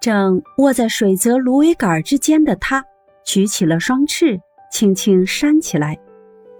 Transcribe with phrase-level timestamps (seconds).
[0.00, 2.82] 正卧在水泽芦苇杆之间的它，
[3.22, 4.40] 举起了双翅，
[4.72, 5.98] 轻轻扇起来，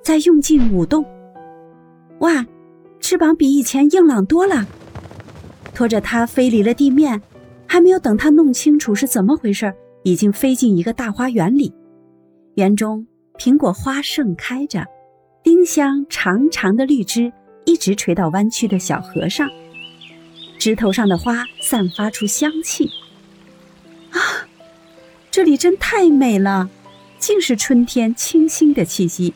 [0.05, 1.03] 再用劲舞动。
[2.19, 2.45] 哇，
[3.01, 4.67] 翅膀比以前硬朗多了。
[5.73, 7.23] 拖着它飞离了地面，
[7.67, 9.73] 还没有等它弄清楚是怎么回事，
[10.03, 11.73] 已经飞进一个大花园里。
[12.57, 13.07] 园中
[13.39, 14.85] 苹果花盛开着，
[15.43, 17.33] 丁香长长的绿枝
[17.65, 19.49] 一直垂到弯曲的小河上，
[20.59, 22.87] 枝头上的花散发出香气。
[25.41, 26.69] 这里真太美了，
[27.19, 29.33] 尽是春天清新的气息。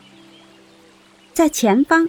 [1.33, 2.07] 在前方，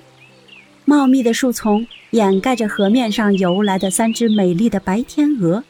[0.84, 5.64] 茂密的树丛掩盖着河面上游来的三只美丽的白天鹅，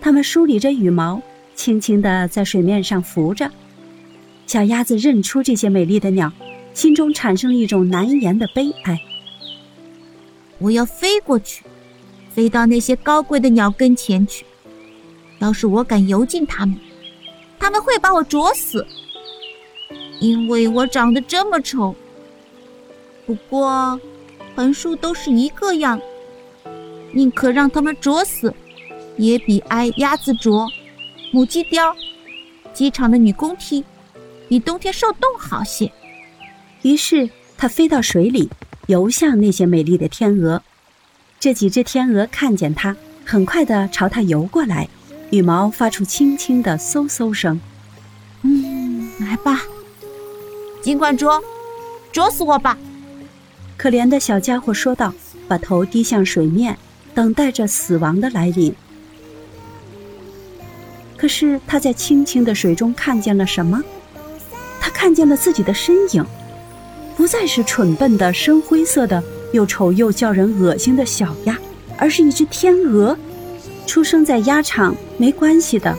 [0.00, 1.22] 它们梳理着羽毛，
[1.54, 3.48] 轻轻地在水面上浮着。
[4.48, 6.32] 小鸭子认出这些美丽的鸟，
[6.74, 9.00] 心中产生了一种难言的悲哀。
[10.58, 11.62] 我要飞过去，
[12.34, 14.44] 飞到那些高贵的鸟跟前去。
[15.38, 16.76] 要是我敢游进它们，
[17.60, 18.84] 他们会把我啄死，
[20.18, 21.94] 因为我长得这么丑。
[23.26, 24.00] 不过，
[24.56, 26.00] 横竖都是一个样，
[27.12, 28.52] 宁可让他们啄死，
[29.16, 30.66] 也比挨鸭子啄、
[31.30, 31.94] 母鸡叼、
[32.72, 33.84] 机场的女工踢。
[34.48, 35.92] 比冬天受冻好些。
[36.82, 38.50] 于是它飞到水里，
[38.88, 40.60] 游向那些美丽的天鹅。
[41.38, 44.88] 这几只天鹅看见它，很快地朝它游过来，
[45.30, 47.60] 羽毛发出轻轻的嗖嗖声。
[48.42, 49.62] 嗯，来吧，
[50.82, 51.40] 尽管啄，
[52.12, 52.76] 啄死我吧！
[53.76, 55.14] 可怜的小家伙说道，
[55.46, 56.76] 把头低向水面，
[57.14, 58.74] 等待着死亡的来临。
[61.16, 63.82] 可是他在清清的水中看见了什么？
[64.80, 66.24] 他看见了自己的身影，
[67.16, 69.22] 不再是蠢笨的深灰色的、
[69.52, 71.58] 又丑又叫人恶心的小鸭，
[71.98, 73.16] 而是一只天鹅。
[73.90, 75.98] 出生在鸭场没关系的，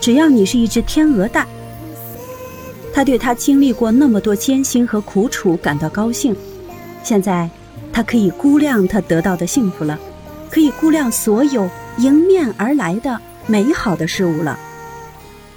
[0.00, 1.44] 只要你是一只天鹅蛋。
[2.94, 6.36] 他对他经历过那么多艰辛和苦楚感到高兴，
[7.02, 7.50] 现在
[7.92, 9.98] 他可以估量他得到的幸福了，
[10.52, 11.68] 可以估量所有
[11.98, 14.56] 迎面而来的美好的事物了。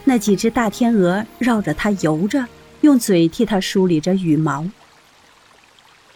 [0.06, 2.48] 那几只大天鹅绕着它游着。
[2.82, 4.66] 用嘴替它梳理着羽毛。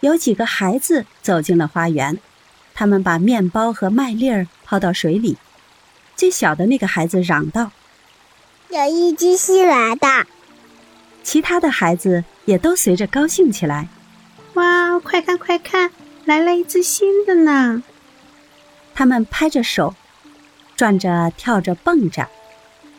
[0.00, 2.18] 有几个孩子走进了花园，
[2.74, 5.36] 他们把面包和麦粒儿抛到水里。
[6.20, 7.72] 最小的那个孩子嚷道
[8.68, 10.26] ：“有一只新来的。”
[11.24, 13.88] 其他的孩子也都随着高兴起来
[14.52, 15.90] ：“哇，快看快看，
[16.26, 17.82] 来了一只新的呢！”
[18.94, 19.94] 他们拍着手，
[20.76, 22.28] 转着跳着蹦着，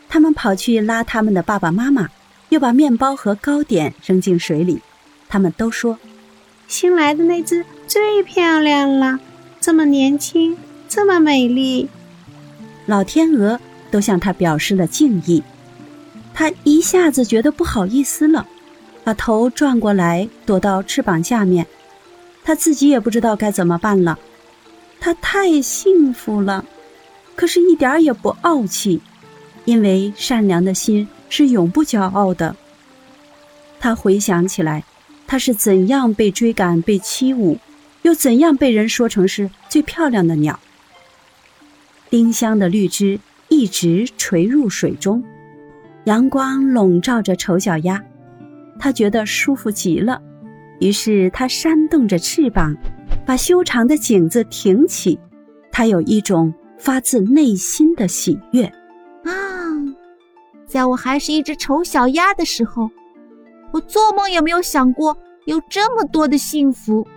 [0.08, 2.08] 他们跑去拉他们的爸爸妈妈。
[2.48, 4.82] 又把面包和糕点扔进水里，
[5.28, 5.96] 他们都说
[6.66, 9.20] ：“新来的那只最漂亮了，
[9.60, 10.58] 这么年轻，
[10.88, 11.88] 这么美丽。”
[12.86, 13.58] 老天鹅
[13.90, 15.42] 都向他表示了敬意，
[16.34, 18.46] 他一下子觉得不好意思了，
[19.04, 21.66] 把头转过来躲到翅膀下面，
[22.44, 24.18] 他自己也不知道该怎么办了。
[25.00, 26.64] 他太幸福了，
[27.34, 29.00] 可是一点也不傲气，
[29.64, 31.08] 因为善良的心。
[31.34, 32.54] 是永不骄傲的。
[33.80, 34.84] 他回想起来，
[35.26, 37.56] 他是怎样被追赶、被欺侮，
[38.02, 40.60] 又怎样被人说成是最漂亮的鸟。
[42.12, 43.18] 丁香的绿枝
[43.48, 45.24] 一直垂入水中，
[46.04, 48.04] 阳光笼罩着丑小鸭，
[48.78, 50.20] 他觉得舒服极了。
[50.78, 52.76] 于是他扇动着翅膀，
[53.24, 55.18] 把修长的颈子挺起，
[55.70, 58.64] 他有一种发自内心的喜悦
[59.24, 59.32] 啊。
[60.66, 62.90] 在我还是一只丑小鸭的时候，
[63.72, 67.08] 我做梦也没有想过有这么多的幸福。